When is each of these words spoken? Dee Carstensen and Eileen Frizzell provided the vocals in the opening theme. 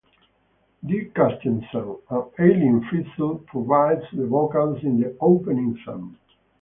Dee 0.83 1.11
Carstensen 1.13 1.99
and 2.09 2.23
Eileen 2.39 2.81
Frizzell 2.89 3.45
provided 3.45 4.03
the 4.11 4.25
vocals 4.25 4.83
in 4.83 4.99
the 4.99 5.15
opening 5.21 5.77
theme. 5.85 6.17